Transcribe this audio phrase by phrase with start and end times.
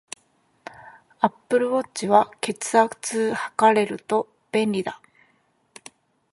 [1.19, 4.99] アップルウォッチは、血圧測れると便利だ